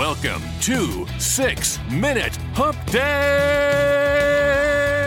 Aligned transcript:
Welcome 0.00 0.42
to 0.62 1.06
Six 1.18 1.78
Minute 1.90 2.34
Hump 2.54 2.78
Day, 2.86 3.02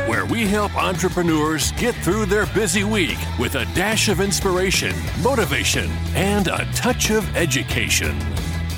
where 0.08 0.28
we 0.28 0.46
help 0.46 0.78
entrepreneurs 0.78 1.72
get 1.72 1.96
through 1.96 2.28
their 2.28 2.46
busy 2.46 2.84
week 2.84 3.18
with 3.40 3.56
a 3.56 3.66
dash 3.74 4.08
of 4.08 4.22
inspiration, 4.22 4.96
motivation, 5.24 5.90
and 6.14 6.48
a 6.48 6.68
touch 6.76 7.10
of 7.10 7.36
education. 7.36 8.16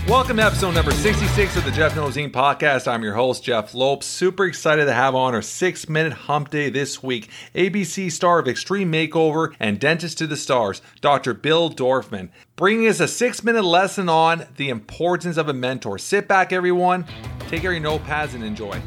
Welcome 0.07 0.37
to 0.37 0.43
episode 0.43 0.75
number 0.75 0.91
66 0.91 1.57
of 1.57 1.65
the 1.65 1.71
Jeff 1.71 1.95
Knows 1.95 2.15
Inc. 2.15 2.31
podcast. 2.31 2.87
I'm 2.87 3.01
your 3.01 3.15
host, 3.15 3.43
Jeff 3.43 3.73
Lopes. 3.73 4.05
Super 4.05 4.45
excited 4.45 4.85
to 4.85 4.93
have 4.93 5.15
on 5.15 5.33
our 5.33 5.41
six 5.41 5.89
minute 5.89 6.13
hump 6.13 6.51
day 6.51 6.69
this 6.69 7.01
week. 7.01 7.31
ABC 7.55 8.11
star 8.11 8.37
of 8.37 8.47
Extreme 8.47 8.91
Makeover 8.91 9.55
and 9.59 9.79
Dentist 9.79 10.19
to 10.19 10.27
the 10.27 10.37
Stars, 10.37 10.83
Dr. 11.01 11.33
Bill 11.33 11.71
Dorfman, 11.71 12.29
bringing 12.55 12.87
us 12.87 12.99
a 12.99 13.07
six 13.07 13.43
minute 13.43 13.63
lesson 13.63 14.07
on 14.07 14.45
the 14.57 14.69
importance 14.69 15.37
of 15.37 15.49
a 15.49 15.53
mentor. 15.53 15.97
Sit 15.97 16.27
back, 16.27 16.53
everyone, 16.53 17.07
take 17.47 17.65
out 17.65 17.71
your 17.71 17.81
notepads 17.81 18.35
and 18.35 18.43
enjoy. 18.43 18.79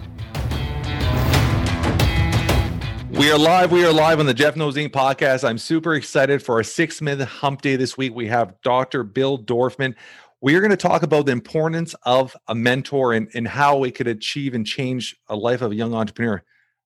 We 3.10 3.32
are 3.32 3.38
live. 3.38 3.72
We 3.72 3.84
are 3.84 3.92
live 3.92 4.20
on 4.20 4.26
the 4.26 4.34
Jeff 4.34 4.54
Knows 4.54 4.76
Inc. 4.76 4.90
podcast. 4.90 5.42
I'm 5.42 5.58
super 5.58 5.94
excited 5.94 6.42
for 6.42 6.54
our 6.56 6.62
six 6.62 7.02
minute 7.02 7.26
hump 7.26 7.62
day 7.62 7.74
this 7.74 7.96
week. 7.98 8.14
We 8.14 8.28
have 8.28 8.54
Dr. 8.62 9.02
Bill 9.02 9.36
Dorfman 9.36 9.96
we 10.40 10.54
are 10.54 10.60
going 10.60 10.70
to 10.70 10.76
talk 10.76 11.02
about 11.02 11.26
the 11.26 11.32
importance 11.32 11.94
of 12.04 12.36
a 12.46 12.54
mentor 12.54 13.12
and, 13.12 13.28
and 13.34 13.48
how 13.48 13.84
it 13.84 13.94
could 13.94 14.06
achieve 14.06 14.54
and 14.54 14.66
change 14.66 15.16
a 15.28 15.36
life 15.36 15.62
of 15.62 15.72
a 15.72 15.74
young 15.74 15.94
entrepreneur. 15.94 16.42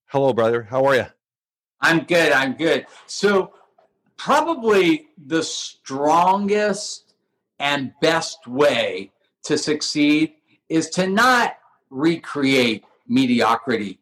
Hello, 0.06 0.32
brother. 0.32 0.62
How 0.62 0.84
are 0.86 0.94
you? 0.94 1.06
I'm 1.80 2.04
good. 2.04 2.32
I'm 2.32 2.54
good. 2.54 2.86
So, 3.06 3.54
probably 4.16 5.08
the 5.26 5.42
strongest 5.42 7.14
and 7.58 7.92
best 8.00 8.46
way 8.46 9.10
to 9.44 9.58
succeed 9.58 10.34
is 10.68 10.88
to 10.90 11.06
not 11.06 11.56
recreate 11.90 12.84
mediocrity, 13.08 13.98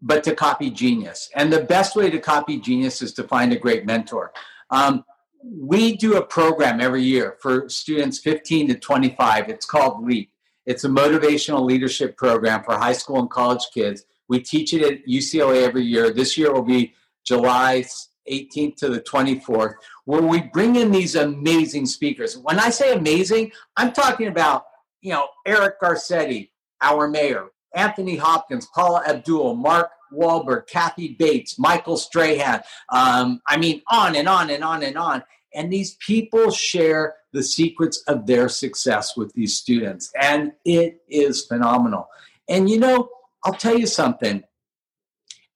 but 0.00 0.24
to 0.24 0.34
copy 0.34 0.70
genius. 0.70 1.30
And 1.36 1.52
the 1.52 1.62
best 1.62 1.94
way 1.94 2.10
to 2.10 2.18
copy 2.18 2.58
genius 2.58 3.02
is 3.02 3.12
to 3.14 3.24
find 3.24 3.52
a 3.52 3.56
great 3.56 3.84
mentor. 3.84 4.32
Um, 4.70 5.04
we 5.42 5.96
do 5.96 6.16
a 6.16 6.24
program 6.24 6.80
every 6.80 7.02
year 7.02 7.36
for 7.40 7.68
students 7.68 8.18
15 8.18 8.68
to 8.68 8.74
25. 8.74 9.48
It's 9.48 9.66
called 9.66 10.04
LEAP. 10.04 10.30
It's 10.66 10.84
a 10.84 10.88
motivational 10.88 11.64
leadership 11.64 12.16
program 12.16 12.62
for 12.62 12.76
high 12.76 12.92
school 12.92 13.18
and 13.18 13.30
college 13.30 13.66
kids. 13.72 14.04
We 14.28 14.40
teach 14.40 14.74
it 14.74 14.82
at 14.82 15.06
UCLA 15.06 15.62
every 15.62 15.82
year. 15.82 16.12
This 16.12 16.36
year 16.36 16.52
will 16.52 16.62
be 16.62 16.94
July 17.24 17.84
18th 18.30 18.76
to 18.76 18.88
the 18.88 19.00
24th, 19.00 19.74
where 20.04 20.22
we 20.22 20.42
bring 20.42 20.76
in 20.76 20.92
these 20.92 21.16
amazing 21.16 21.86
speakers. 21.86 22.36
When 22.36 22.60
I 22.60 22.70
say 22.70 22.92
amazing, 22.92 23.52
I'm 23.76 23.92
talking 23.92 24.28
about, 24.28 24.64
you 25.00 25.12
know, 25.12 25.28
Eric 25.46 25.80
Garcetti, 25.80 26.50
our 26.80 27.08
mayor, 27.08 27.48
Anthony 27.74 28.16
Hopkins, 28.16 28.66
Paula 28.74 29.02
Abdul, 29.06 29.54
Mark 29.54 29.90
Wahlberg, 30.12 30.66
Kathy 30.66 31.14
Bates, 31.18 31.58
Michael 31.58 31.96
Strahan. 31.96 32.62
Um, 32.90 33.40
I 33.46 33.56
mean, 33.56 33.82
on 33.88 34.16
and 34.16 34.28
on 34.28 34.50
and 34.50 34.64
on 34.64 34.82
and 34.82 34.98
on. 34.98 35.22
And 35.54 35.72
these 35.72 35.96
people 35.96 36.50
share 36.50 37.16
the 37.32 37.42
secrets 37.42 38.02
of 38.06 38.26
their 38.26 38.48
success 38.48 39.16
with 39.16 39.32
these 39.34 39.56
students. 39.56 40.10
And 40.20 40.52
it 40.64 41.00
is 41.08 41.46
phenomenal. 41.46 42.08
And 42.48 42.68
you 42.68 42.78
know, 42.78 43.08
I'll 43.44 43.54
tell 43.54 43.78
you 43.78 43.86
something. 43.86 44.42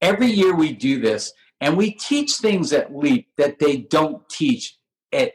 Every 0.01 0.29
year 0.29 0.55
we 0.55 0.73
do 0.73 1.01
this, 1.01 1.33
and 1.61 1.77
we 1.77 1.93
teach 1.93 2.35
things 2.35 2.73
at 2.73 2.95
LEAP 2.95 3.29
that 3.39 3.59
they 3.59 3.79
don't 3.79 4.29
teach 4.29 4.77
at 5.13 5.33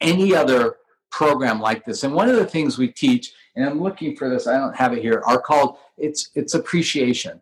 any 0.00 0.34
other 0.34 0.76
program 1.10 1.60
like 1.60 1.84
this. 1.84 2.02
And 2.02 2.14
one 2.14 2.28
of 2.28 2.36
the 2.36 2.46
things 2.46 2.78
we 2.78 2.88
teach, 2.88 3.32
and 3.56 3.64
I'm 3.64 3.82
looking 3.82 4.14
for 4.16 4.28
this, 4.28 4.46
I 4.46 4.58
don't 4.58 4.76
have 4.76 4.92
it 4.92 5.02
here, 5.02 5.22
are 5.26 5.40
called 5.40 5.78
it's 5.96 6.30
it's 6.34 6.54
appreciation. 6.54 7.40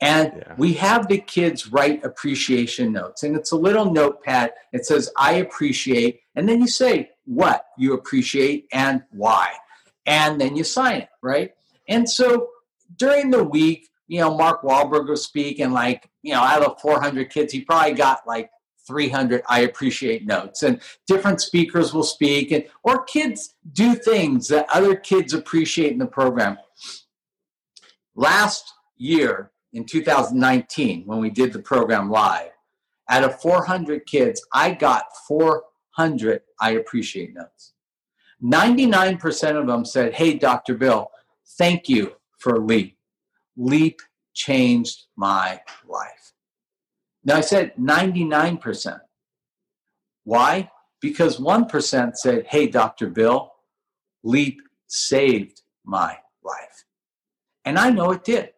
And 0.00 0.32
yeah. 0.34 0.54
we 0.56 0.72
have 0.74 1.08
the 1.08 1.18
kids 1.18 1.70
write 1.70 2.02
appreciation 2.04 2.90
notes. 2.90 3.22
And 3.22 3.36
it's 3.36 3.52
a 3.52 3.56
little 3.56 3.92
notepad. 3.92 4.52
It 4.72 4.86
says, 4.86 5.12
I 5.16 5.34
appreciate. 5.34 6.20
And 6.36 6.48
then 6.48 6.62
you 6.62 6.68
say 6.68 7.10
what 7.26 7.66
you 7.76 7.92
appreciate 7.92 8.66
and 8.72 9.02
why. 9.10 9.52
And 10.06 10.40
then 10.40 10.56
you 10.56 10.64
sign 10.64 11.02
it, 11.02 11.10
right? 11.22 11.52
And 11.86 12.08
so 12.08 12.48
during 12.96 13.30
the 13.30 13.44
week, 13.44 13.90
you 14.08 14.20
know, 14.20 14.36
Mark 14.36 14.62
Wahlberg 14.62 15.06
will 15.06 15.16
speak, 15.16 15.60
and 15.60 15.72
like, 15.72 16.10
you 16.22 16.32
know, 16.32 16.40
out 16.40 16.64
of 16.64 16.80
400 16.80 17.30
kids, 17.30 17.52
he 17.52 17.60
probably 17.60 17.92
got 17.92 18.26
like 18.26 18.50
300 18.86 19.42
I 19.48 19.60
appreciate 19.60 20.26
notes. 20.26 20.62
And 20.62 20.80
different 21.06 21.40
speakers 21.40 21.92
will 21.92 22.02
speak, 22.02 22.50
and 22.50 22.64
or 22.82 23.04
kids 23.04 23.54
do 23.72 23.94
things 23.94 24.48
that 24.48 24.66
other 24.72 24.96
kids 24.96 25.34
appreciate 25.34 25.92
in 25.92 25.98
the 25.98 26.06
program. 26.06 26.58
Last 28.14 28.72
year, 28.96 29.52
in 29.72 29.84
2019 29.84 31.04
when 31.06 31.20
we 31.20 31.30
did 31.30 31.52
the 31.52 31.58
program 31.58 32.10
live. 32.10 32.50
Out 33.08 33.24
of 33.24 33.40
400 33.40 34.06
kids, 34.06 34.44
I 34.52 34.72
got 34.72 35.04
400 35.26 36.42
I 36.60 36.72
appreciate 36.72 37.34
notes. 37.34 37.72
99% 38.42 39.60
of 39.60 39.66
them 39.66 39.84
said, 39.84 40.14
Hey, 40.14 40.34
Dr. 40.34 40.74
Bill, 40.74 41.10
thank 41.58 41.88
you 41.88 42.14
for 42.38 42.58
LEAP. 42.58 42.96
LEAP 43.56 44.00
changed 44.32 45.06
my 45.16 45.60
life. 45.86 46.19
Now 47.24 47.36
I 47.36 47.40
said 47.40 47.74
99%. 47.76 49.00
Why? 50.24 50.70
Because 51.00 51.38
1% 51.38 52.16
said, 52.16 52.46
Hey, 52.48 52.66
Dr. 52.66 53.08
Bill, 53.08 53.52
LEAP 54.22 54.60
saved 54.86 55.62
my 55.84 56.18
life. 56.42 56.84
And 57.64 57.78
I 57.78 57.90
know 57.90 58.12
it 58.12 58.24
did. 58.24 58.50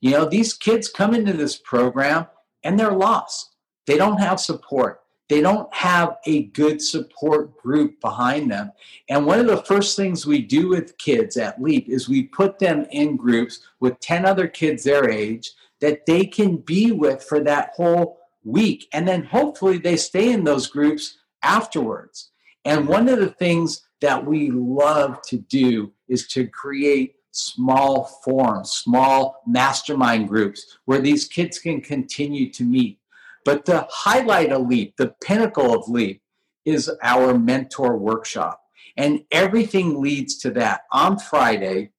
You 0.00 0.12
know, 0.12 0.24
these 0.24 0.54
kids 0.54 0.88
come 0.88 1.14
into 1.14 1.32
this 1.32 1.56
program 1.56 2.26
and 2.62 2.78
they're 2.78 2.92
lost. 2.92 3.56
They 3.86 3.96
don't 3.96 4.18
have 4.18 4.38
support. 4.40 5.00
They 5.28 5.40
don't 5.42 5.72
have 5.74 6.16
a 6.24 6.44
good 6.44 6.80
support 6.80 7.56
group 7.58 8.00
behind 8.00 8.50
them. 8.50 8.72
And 9.10 9.26
one 9.26 9.38
of 9.38 9.46
the 9.46 9.62
first 9.64 9.96
things 9.96 10.26
we 10.26 10.40
do 10.40 10.68
with 10.68 10.96
kids 10.96 11.36
at 11.36 11.60
LEAP 11.60 11.88
is 11.88 12.08
we 12.08 12.24
put 12.24 12.58
them 12.58 12.86
in 12.90 13.16
groups 13.16 13.60
with 13.80 14.00
10 14.00 14.24
other 14.24 14.48
kids 14.48 14.84
their 14.84 15.10
age 15.10 15.52
that 15.80 16.06
they 16.06 16.26
can 16.26 16.56
be 16.56 16.92
with 16.92 17.22
for 17.22 17.40
that 17.40 17.72
whole 17.74 18.18
week. 18.44 18.88
And 18.92 19.06
then 19.06 19.24
hopefully 19.24 19.78
they 19.78 19.96
stay 19.96 20.32
in 20.32 20.44
those 20.44 20.66
groups 20.66 21.18
afterwards. 21.42 22.30
And 22.64 22.88
one 22.88 23.08
of 23.08 23.18
the 23.18 23.30
things 23.30 23.82
that 24.00 24.26
we 24.26 24.50
love 24.50 25.20
to 25.22 25.38
do 25.38 25.92
is 26.08 26.26
to 26.28 26.46
create 26.46 27.16
small 27.30 28.04
forums, 28.24 28.72
small 28.72 29.42
mastermind 29.46 30.28
groups 30.28 30.78
where 30.86 31.00
these 31.00 31.26
kids 31.26 31.58
can 31.58 31.80
continue 31.80 32.50
to 32.52 32.64
meet. 32.64 32.98
But 33.44 33.64
the 33.64 33.86
highlight 33.90 34.52
of 34.52 34.66
LEAP, 34.66 34.96
the 34.96 35.14
pinnacle 35.22 35.74
of 35.74 35.88
LEAP, 35.88 36.20
is 36.64 36.90
our 37.02 37.38
mentor 37.38 37.96
workshop. 37.96 38.60
And 38.96 39.24
everything 39.30 40.00
leads 40.00 40.36
to 40.38 40.50
that. 40.52 40.82
On 40.92 41.18
Friday, 41.18 41.92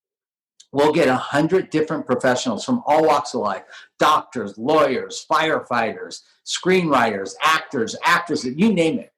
we'll 0.71 0.93
get 0.93 1.07
100 1.07 1.69
different 1.69 2.05
professionals 2.05 2.63
from 2.63 2.83
all 2.85 3.05
walks 3.05 3.33
of 3.33 3.41
life 3.41 3.63
doctors, 3.97 4.57
lawyers, 4.57 5.25
firefighters, 5.29 6.21
screenwriters, 6.45 7.33
actors, 7.41 7.95
actresses, 8.05 8.55
you 8.55 8.73
name 8.73 8.99
it. 8.99 9.11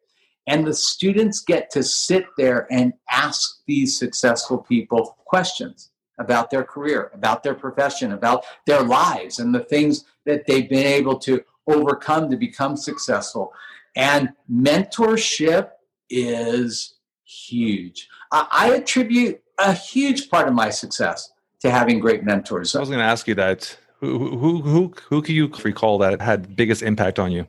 And 0.47 0.65
the 0.65 0.73
students 0.73 1.41
get 1.41 1.69
to 1.71 1.83
sit 1.83 2.25
there 2.37 2.67
and 2.71 2.93
ask 3.11 3.59
these 3.67 3.97
successful 3.97 4.57
people 4.57 5.17
questions 5.25 5.91
about 6.17 6.49
their 6.49 6.63
career, 6.63 7.11
about 7.13 7.43
their 7.43 7.53
profession, 7.53 8.13
about 8.13 8.45
their 8.65 8.81
lives, 8.81 9.39
and 9.39 9.53
the 9.53 9.63
things 9.63 10.05
that 10.25 10.45
they've 10.47 10.69
been 10.69 10.85
able 10.85 11.17
to 11.19 11.43
overcome 11.67 12.29
to 12.29 12.37
become 12.37 12.75
successful. 12.75 13.53
And 13.95 14.29
mentorship 14.51 15.69
is 16.09 16.95
huge. 17.23 18.07
I, 18.31 18.73
attribute 18.75 19.41
a 19.57 19.73
huge 19.73 20.29
part 20.29 20.47
of 20.47 20.53
my 20.53 20.69
success 20.69 21.31
to 21.61 21.71
having 21.71 21.99
great 21.99 22.23
mentors. 22.23 22.75
I 22.75 22.79
was 22.79 22.89
going 22.89 22.99
to 22.99 23.05
ask 23.05 23.27
you 23.27 23.35
that. 23.35 23.77
Who 23.99 24.35
who 24.35 24.61
who 24.61 24.93
who 25.09 25.21
can 25.21 25.35
you 25.35 25.51
recall 25.63 25.99
that 25.99 26.19
had 26.21 26.55
biggest 26.55 26.81
impact 26.81 27.19
on 27.19 27.31
you? 27.31 27.47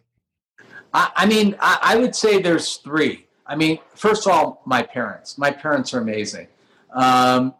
I, 0.92 1.10
I 1.16 1.26
mean, 1.26 1.56
I, 1.58 1.78
I, 1.80 1.96
would 1.96 2.14
say 2.14 2.42
there's 2.42 2.76
three. 2.76 3.26
I 3.46 3.56
mean, 3.56 3.78
first 3.94 4.26
of 4.26 4.32
all, 4.32 4.62
my 4.66 4.82
parents. 4.82 5.38
My 5.38 5.50
parents 5.50 5.94
are 5.94 6.00
amazing. 6.00 6.48
Um, 6.92 7.54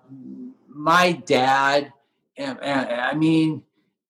my 0.69 1.12
dad, 1.12 1.93
I 2.38 3.14
mean, 3.14 3.62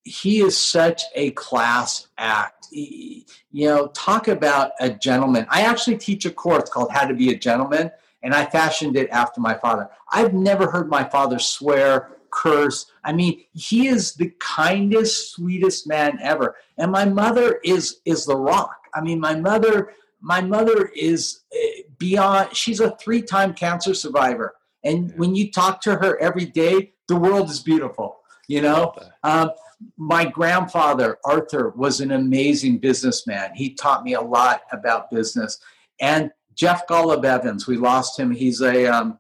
he 0.05 0.41
is 0.41 0.57
such 0.57 1.03
a 1.15 1.31
class 1.33 2.09
act. 2.19 2.67
He, 2.71 3.27
you 3.51 3.69
know, 3.69 3.89
talk 3.89 4.29
about 4.29 4.73
a 4.81 4.91
gentleman. 4.91 5.47
I 5.49 5.63
actually 5.63 5.99
teach 5.99 6.25
a 6.25 6.31
course 6.31 6.69
called 6.69 6.91
How 6.91 7.07
to 7.07 7.15
Be 7.15 7.33
a 7.33 7.39
Gentleman, 7.39 7.91
and 8.23 8.35
I 8.35 8.47
fashioned 8.47 8.97
it 8.97 9.11
after 9.11 9.41
my 9.41 9.55
father. 9.55 9.89
I've 10.11 10.35
never 10.35 10.71
heard 10.71 10.89
my 10.89 11.05
father 11.05 11.39
swear, 11.39 12.11
curse. 12.33 12.87
I 13.05 13.13
mean, 13.13 13.45
he 13.53 13.87
is 13.87 14.15
the 14.15 14.33
kindest, 14.41 15.33
sweetest 15.33 15.87
man 15.87 16.19
ever. 16.21 16.57
And 16.79 16.91
my 16.91 17.05
mother 17.05 17.61
is 17.63 18.01
is 18.05 18.25
the 18.25 18.37
rock. 18.37 18.77
I 18.95 19.01
mean, 19.01 19.21
my 19.21 19.37
mother, 19.37 19.93
my 20.21 20.41
mother 20.41 20.91
is 20.97 21.41
eh, 21.53 21.83
beyond. 21.99 22.57
She's 22.57 22.81
a 22.81 22.97
three 22.97 23.23
time 23.23 23.55
cancer 23.55 23.95
survivor 23.95 24.55
And 24.83 25.13
when 25.17 25.35
you 25.35 25.51
talk 25.51 25.81
to 25.83 25.97
her 25.97 26.19
every 26.19 26.47
day, 26.47 26.95
the 27.09 27.17
world 27.17 27.51
is 27.51 27.61
beautiful. 27.61 28.19
You 28.49 28.63
know, 28.63 28.95
um, 29.23 29.51
my 29.97 30.25
grandfather 30.25 31.19
Arthur 31.25 31.71
was 31.71 32.01
an 32.01 32.11
amazing 32.11 32.79
businessman. 32.79 33.55
He 33.55 33.75
taught 33.75 34.05
me 34.05 34.15
a 34.15 34.21
lot 34.21 34.63
about 34.73 35.11
business. 35.11 35.59
And 36.01 36.31
Jeff 36.55 36.87
Golub 36.87 37.25
Evans, 37.25 37.67
we 37.67 37.77
lost 37.77 38.19
him. 38.19 38.31
He's 38.31 38.61
a 38.61 38.87
um, 38.87 39.19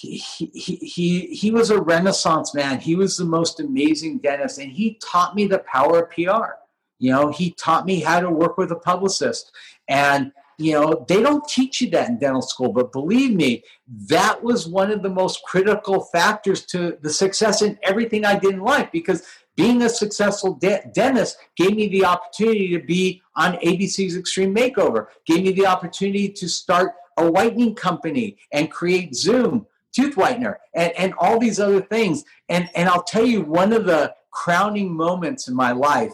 he, 0.00 0.46
he, 0.54 1.26
he, 1.26 1.50
was 1.50 1.70
a 1.70 1.80
renaissance 1.80 2.54
man. 2.54 2.78
He 2.78 2.94
was 2.94 3.16
the 3.16 3.24
most 3.24 3.58
amazing 3.58 4.18
dentist, 4.18 4.58
and 4.58 4.70
he 4.70 4.98
taught 5.02 5.34
me 5.34 5.46
the 5.46 5.58
power 5.60 6.04
of 6.04 6.10
PR. 6.10 6.54
You 6.98 7.12
know, 7.12 7.30
he 7.30 7.52
taught 7.52 7.86
me 7.86 8.00
how 8.00 8.20
to 8.20 8.30
work 8.30 8.58
with 8.58 8.70
a 8.70 8.76
publicist. 8.76 9.50
And, 9.88 10.32
you 10.58 10.72
know, 10.72 11.04
they 11.08 11.22
don't 11.22 11.46
teach 11.48 11.80
you 11.80 11.90
that 11.90 12.08
in 12.08 12.18
dental 12.18 12.42
school, 12.42 12.72
but 12.72 12.92
believe 12.92 13.34
me, 13.34 13.62
that 14.06 14.42
was 14.42 14.68
one 14.68 14.90
of 14.90 15.02
the 15.02 15.08
most 15.08 15.42
critical 15.44 16.04
factors 16.04 16.64
to 16.66 16.98
the 17.00 17.12
success 17.12 17.62
in 17.62 17.78
everything 17.82 18.24
I 18.24 18.38
did 18.38 18.54
in 18.54 18.60
life 18.60 18.90
because 18.92 19.22
being 19.56 19.82
a 19.82 19.88
successful 19.88 20.54
de- 20.54 20.88
dentist 20.94 21.36
gave 21.56 21.74
me 21.74 21.88
the 21.88 22.04
opportunity 22.04 22.68
to 22.68 22.80
be 22.80 23.20
on 23.36 23.54
ABC's 23.54 24.16
Extreme 24.16 24.54
Makeover, 24.54 25.06
gave 25.26 25.42
me 25.42 25.52
the 25.52 25.66
opportunity 25.66 26.28
to 26.28 26.48
start 26.48 26.92
a 27.16 27.30
whitening 27.30 27.74
company 27.74 28.38
and 28.52 28.70
create 28.70 29.14
Zoom 29.14 29.66
tooth 29.98 30.14
whitener 30.14 30.56
and, 30.74 30.92
and 30.96 31.14
all 31.18 31.38
these 31.38 31.58
other 31.58 31.80
things. 31.80 32.24
And, 32.48 32.70
and 32.74 32.88
I'll 32.88 33.02
tell 33.02 33.26
you, 33.26 33.42
one 33.42 33.72
of 33.72 33.84
the 33.84 34.14
crowning 34.30 34.94
moments 34.94 35.48
in 35.48 35.54
my 35.54 35.72
life 35.72 36.12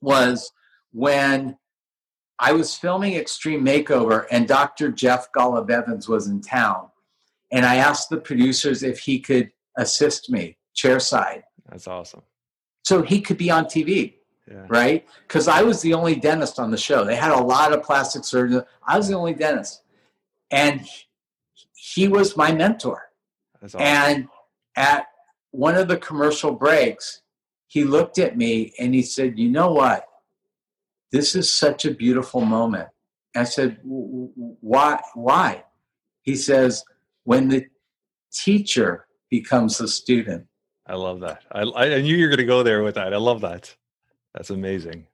was 0.00 0.52
when 0.92 1.56
I 2.38 2.52
was 2.52 2.74
filming 2.74 3.14
Extreme 3.14 3.64
Makeover 3.64 4.26
and 4.30 4.46
Dr. 4.46 4.92
Jeff 4.92 5.32
Golub 5.32 5.70
Evans 5.70 6.08
was 6.08 6.28
in 6.28 6.40
town. 6.40 6.88
And 7.50 7.64
I 7.64 7.76
asked 7.76 8.10
the 8.10 8.18
producers 8.18 8.82
if 8.82 9.00
he 9.00 9.18
could 9.18 9.50
assist 9.76 10.30
me 10.30 10.56
chairside. 10.76 11.42
That's 11.68 11.88
awesome. 11.88 12.22
So 12.84 13.02
he 13.02 13.20
could 13.20 13.38
be 13.38 13.50
on 13.50 13.64
TV. 13.64 14.14
Yeah. 14.48 14.66
Right? 14.68 15.06
Because 15.26 15.48
I 15.48 15.62
was 15.62 15.80
the 15.80 15.94
only 15.94 16.16
dentist 16.16 16.58
on 16.58 16.70
the 16.70 16.76
show. 16.76 17.02
They 17.02 17.16
had 17.16 17.32
a 17.32 17.42
lot 17.42 17.72
of 17.72 17.82
plastic 17.82 18.24
surgeons. 18.24 18.62
I 18.86 18.98
was 18.98 19.08
the 19.08 19.14
only 19.14 19.32
dentist. 19.32 19.82
And 20.50 20.86
he 21.84 22.08
was 22.08 22.34
my 22.34 22.50
mentor. 22.50 23.10
Awesome. 23.62 23.80
And 23.82 24.28
at 24.74 25.06
one 25.50 25.74
of 25.74 25.86
the 25.86 25.98
commercial 25.98 26.52
breaks, 26.52 27.20
he 27.66 27.84
looked 27.84 28.18
at 28.18 28.38
me 28.38 28.72
and 28.78 28.94
he 28.94 29.02
said, 29.02 29.38
You 29.38 29.50
know 29.50 29.70
what? 29.70 30.06
This 31.12 31.34
is 31.34 31.52
such 31.52 31.84
a 31.84 31.90
beautiful 31.90 32.40
moment. 32.40 32.88
I 33.36 33.44
said, 33.44 33.78
Why? 33.82 34.98
Why? 35.12 35.64
He 36.22 36.36
says, 36.36 36.84
When 37.24 37.48
the 37.48 37.66
teacher 38.32 39.06
becomes 39.28 39.76
the 39.76 39.88
student. 39.88 40.46
I 40.86 40.94
love 40.94 41.20
that. 41.20 41.44
I, 41.52 41.62
I 41.62 42.00
knew 42.00 42.16
you 42.16 42.24
were 42.24 42.30
going 42.30 42.38
to 42.38 42.44
go 42.44 42.62
there 42.62 42.82
with 42.82 42.94
that. 42.94 43.12
I 43.12 43.18
love 43.18 43.42
that. 43.42 43.74
That's 44.32 44.50
amazing. 44.50 45.06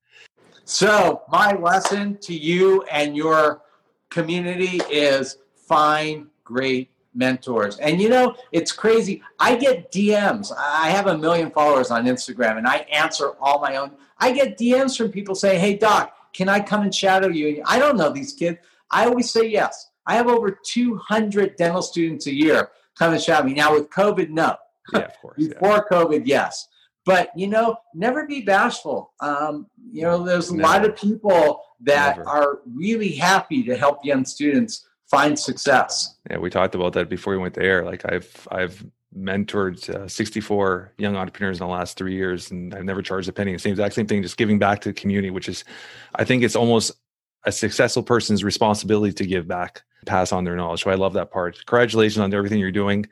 So, 0.64 1.22
my 1.28 1.52
lesson 1.54 2.16
to 2.18 2.34
you 2.34 2.82
and 2.92 3.16
your 3.16 3.62
community 4.08 4.80
is 4.88 5.38
find 5.66 6.26
great 6.50 6.90
mentors. 7.14 7.78
And 7.78 8.00
you 8.00 8.08
know, 8.08 8.34
it's 8.52 8.72
crazy. 8.72 9.22
I 9.38 9.56
get 9.56 9.92
DMs. 9.92 10.52
I 10.56 10.90
have 10.90 11.06
a 11.06 11.16
million 11.16 11.50
followers 11.50 11.90
on 11.90 12.06
Instagram 12.06 12.58
and 12.58 12.66
I 12.66 12.78
answer 12.92 13.32
all 13.40 13.60
my 13.60 13.76
own. 13.76 13.92
I 14.18 14.32
get 14.32 14.58
DMs 14.58 14.96
from 14.96 15.10
people 15.10 15.34
saying, 15.34 15.60
Hey, 15.60 15.76
doc, 15.76 16.14
can 16.32 16.48
I 16.48 16.60
come 16.60 16.82
and 16.82 16.94
shadow 16.94 17.28
you? 17.28 17.62
I 17.66 17.78
don't 17.78 17.96
know 17.96 18.10
these 18.10 18.32
kids. 18.32 18.58
I 18.90 19.06
always 19.06 19.30
say 19.30 19.46
yes. 19.48 19.90
I 20.06 20.14
have 20.14 20.26
over 20.26 20.50
200 20.50 21.56
dental 21.56 21.82
students 21.82 22.26
a 22.26 22.34
year 22.34 22.70
come 22.98 23.12
and 23.12 23.22
shadow 23.22 23.46
me. 23.46 23.54
Now, 23.54 23.74
with 23.74 23.90
COVID, 23.90 24.30
no. 24.30 24.56
Yeah, 24.92 25.00
of 25.00 25.20
course. 25.20 25.36
Before 25.36 25.86
yeah. 25.90 25.96
COVID, 25.98 26.22
yes. 26.24 26.66
But, 27.06 27.30
you 27.36 27.46
know, 27.46 27.76
never 27.94 28.26
be 28.26 28.40
bashful. 28.42 29.12
Um, 29.20 29.66
you 29.90 30.02
know, 30.02 30.24
there's 30.24 30.50
a 30.50 30.56
never. 30.56 30.68
lot 30.68 30.84
of 30.84 30.96
people 30.96 31.62
that 31.82 32.18
never. 32.18 32.28
are 32.28 32.58
really 32.66 33.12
happy 33.12 33.62
to 33.64 33.76
help 33.76 34.04
young 34.04 34.24
students 34.24 34.86
find 35.10 35.38
success. 35.38 36.16
Yeah, 36.30 36.38
we 36.38 36.50
talked 36.50 36.74
about 36.74 36.92
that 36.94 37.08
before 37.08 37.32
we 37.32 37.38
went 37.38 37.54
to 37.54 37.62
air. 37.62 37.84
Like 37.84 38.10
I've 38.10 38.48
I've 38.50 38.84
mentored 39.16 39.90
uh, 39.90 40.06
64 40.06 40.92
young 40.96 41.16
entrepreneurs 41.16 41.60
in 41.60 41.66
the 41.66 41.72
last 41.72 41.98
three 41.98 42.14
years, 42.14 42.50
and 42.50 42.72
I've 42.74 42.84
never 42.84 43.02
charged 43.02 43.28
a 43.28 43.32
penny. 43.32 43.56
Same 43.58 43.72
exact 43.72 43.94
same 43.94 44.06
thing, 44.06 44.22
just 44.22 44.36
giving 44.36 44.58
back 44.58 44.80
to 44.82 44.90
the 44.90 44.92
community, 44.92 45.30
which 45.30 45.48
is, 45.48 45.64
I 46.14 46.24
think 46.24 46.42
it's 46.42 46.56
almost 46.56 46.92
a 47.44 47.52
successful 47.52 48.02
person's 48.02 48.44
responsibility 48.44 49.12
to 49.14 49.26
give 49.26 49.48
back, 49.48 49.82
pass 50.06 50.30
on 50.30 50.44
their 50.44 50.56
knowledge. 50.56 50.84
So 50.84 50.90
I 50.90 50.94
love 50.94 51.14
that 51.14 51.30
part. 51.30 51.56
Congratulations 51.66 52.18
on 52.18 52.32
everything 52.32 52.58
you're 52.58 52.70
doing. 52.70 53.06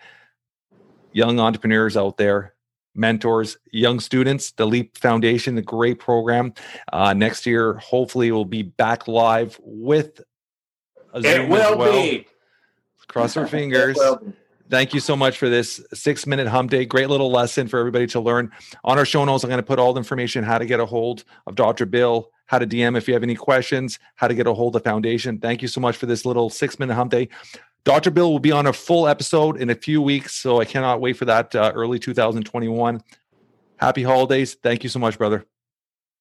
Young 1.12 1.40
entrepreneurs 1.40 1.96
out 1.96 2.18
there, 2.18 2.54
mentors, 2.94 3.56
young 3.72 3.98
students, 3.98 4.52
the 4.52 4.66
Leap 4.66 4.98
Foundation, 4.98 5.54
the 5.54 5.62
great 5.62 5.98
program. 5.98 6.52
Uh, 6.92 7.14
next 7.14 7.46
year, 7.46 7.74
hopefully, 7.78 8.30
we'll 8.30 8.44
be 8.44 8.62
back 8.62 9.08
live 9.08 9.58
with 9.62 10.20
it 11.14 11.48
will 11.48 11.78
well. 11.78 11.92
be. 11.92 12.26
Cross 13.08 13.36
our 13.36 13.46
fingers. 13.58 13.98
Thank 14.70 14.92
you 14.92 15.00
so 15.00 15.16
much 15.16 15.38
for 15.38 15.48
this 15.48 15.80
six 15.94 16.26
minute 16.26 16.46
hump 16.46 16.70
day. 16.70 16.84
Great 16.84 17.08
little 17.08 17.30
lesson 17.30 17.68
for 17.68 17.78
everybody 17.78 18.06
to 18.08 18.20
learn. 18.20 18.50
On 18.84 18.98
our 18.98 19.06
show 19.06 19.24
notes, 19.24 19.42
I'm 19.42 19.48
going 19.48 19.58
to 19.58 19.66
put 19.66 19.78
all 19.78 19.94
the 19.94 19.98
information 19.98 20.44
how 20.44 20.58
to 20.58 20.66
get 20.66 20.78
a 20.78 20.84
hold 20.84 21.24
of 21.46 21.54
Dr. 21.54 21.86
Bill, 21.86 22.30
how 22.46 22.58
to 22.58 22.66
DM 22.66 22.96
if 22.96 23.08
you 23.08 23.14
have 23.14 23.22
any 23.22 23.34
questions, 23.34 23.98
how 24.16 24.28
to 24.28 24.34
get 24.34 24.46
a 24.46 24.52
hold 24.52 24.76
of 24.76 24.82
the 24.82 24.88
foundation. 24.88 25.38
Thank 25.38 25.62
you 25.62 25.68
so 25.68 25.80
much 25.80 25.96
for 25.96 26.04
this 26.04 26.26
little 26.26 26.50
six 26.50 26.78
minute 26.78 26.94
hump 26.94 27.10
day. 27.10 27.28
Dr. 27.84 28.10
Bill 28.10 28.30
will 28.30 28.38
be 28.38 28.52
on 28.52 28.66
a 28.66 28.72
full 28.72 29.08
episode 29.08 29.62
in 29.62 29.70
a 29.70 29.74
few 29.74 30.02
weeks, 30.02 30.34
so 30.34 30.60
I 30.60 30.66
cannot 30.66 31.00
wait 31.00 31.16
for 31.16 31.24
that 31.24 31.54
uh, 31.54 31.72
early 31.74 31.98
2021. 31.98 33.02
Happy 33.78 34.02
holidays. 34.02 34.54
Thank 34.54 34.82
you 34.82 34.90
so 34.90 34.98
much, 34.98 35.16
brother. 35.16 35.46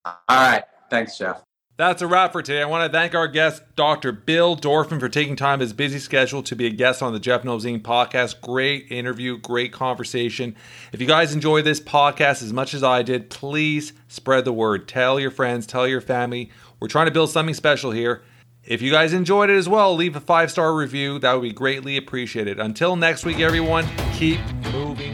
All 0.06 0.16
right. 0.30 0.64
Thanks, 0.90 1.18
Jeff. 1.18 1.47
That's 1.78 2.02
a 2.02 2.08
wrap 2.08 2.32
for 2.32 2.42
today. 2.42 2.64
I 2.64 2.66
want 2.66 2.92
to 2.92 2.98
thank 2.98 3.14
our 3.14 3.28
guest, 3.28 3.62
Dr. 3.76 4.12
Bill 4.12 4.58
Dorfman, 4.58 5.00
for 5.00 5.10
taking 5.10 5.36
time 5.36 5.60
his 5.60 5.74
busy 5.74 6.00
schedule 6.00 6.42
to 6.42 6.56
be 6.56 6.66
a 6.66 6.72
guest 6.72 7.04
on 7.04 7.14
the 7.14 7.20
Jeff 7.20 7.44
Knows 7.44 7.66
Inc. 7.66 7.84
podcast. 7.84 8.42
Great 8.42 8.92
interview, 8.92 9.38
great 9.38 9.72
conversation. 9.72 10.56
If 10.92 11.02
you 11.02 11.06
guys 11.06 11.36
enjoy 11.36 11.62
this 11.62 11.80
podcast 11.80 12.42
as 12.42 12.52
much 12.52 12.74
as 12.74 12.84
I 12.84 13.04
did, 13.04 13.30
please 13.30 13.94
spread 14.08 14.44
the 14.44 14.54
word. 14.54 14.88
Tell 14.88 15.20
your 15.20 15.30
friends, 15.30 15.68
tell 15.68 15.88
your 15.88 16.02
family. 16.02 16.50
We're 16.80 16.88
trying 16.88 17.06
to 17.08 17.12
build 17.12 17.30
something 17.30 17.54
special 17.54 17.92
here. 17.92 18.24
If 18.64 18.82
you 18.82 18.92
guys 18.92 19.14
enjoyed 19.14 19.52
it 19.52 19.58
as 19.58 19.70
well, 19.70 19.94
leave 19.94 20.16
a 20.16 20.20
five 20.20 20.50
star 20.50 20.74
review. 20.74 21.20
That 21.20 21.34
would 21.34 21.44
be 21.44 21.54
greatly 21.54 21.96
appreciated. 21.96 22.60
Until 22.60 22.96
next 22.96 23.24
week, 23.24 23.40
everyone, 23.40 23.86
keep 24.14 24.40
moving 24.74 25.14